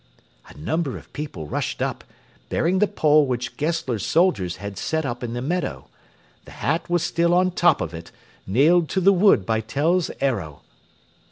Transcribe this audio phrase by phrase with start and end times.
[0.49, 2.03] A number of people rushed up,
[2.49, 5.89] bearing the pole which Gessler's soldiers had set up in the meadow.
[6.45, 8.11] The hat was still on top of it,
[8.47, 10.63] nailed to the wood by Tell's arrow.